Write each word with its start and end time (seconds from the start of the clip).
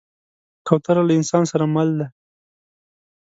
کوتره 0.67 1.01
له 1.07 1.13
انسان 1.19 1.43
سره 1.51 1.65
مل 1.73 1.89
ده. 1.99 2.07